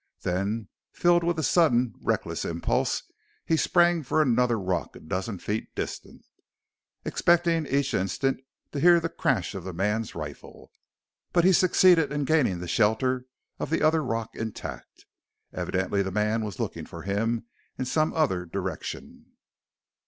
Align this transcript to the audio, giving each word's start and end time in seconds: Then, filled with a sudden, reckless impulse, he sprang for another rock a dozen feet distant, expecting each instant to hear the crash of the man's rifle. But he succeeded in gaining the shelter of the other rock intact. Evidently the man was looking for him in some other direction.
Then, 0.23 0.67
filled 0.93 1.23
with 1.23 1.37
a 1.37 1.43
sudden, 1.43 1.93
reckless 2.01 2.43
impulse, 2.43 3.03
he 3.45 3.55
sprang 3.55 4.01
for 4.01 4.19
another 4.19 4.57
rock 4.59 4.95
a 4.95 4.99
dozen 4.99 5.37
feet 5.37 5.75
distant, 5.75 6.25
expecting 7.05 7.67
each 7.67 7.93
instant 7.93 8.39
to 8.71 8.79
hear 8.79 8.99
the 8.99 9.09
crash 9.09 9.53
of 9.53 9.63
the 9.63 9.73
man's 9.73 10.15
rifle. 10.15 10.71
But 11.33 11.43
he 11.45 11.53
succeeded 11.53 12.11
in 12.11 12.25
gaining 12.25 12.61
the 12.61 12.67
shelter 12.67 13.27
of 13.59 13.69
the 13.69 13.83
other 13.83 14.03
rock 14.03 14.35
intact. 14.35 15.05
Evidently 15.53 16.01
the 16.01 16.09
man 16.09 16.43
was 16.43 16.59
looking 16.59 16.87
for 16.87 17.03
him 17.03 17.45
in 17.77 17.85
some 17.85 18.11
other 18.11 18.47
direction. 18.47 19.27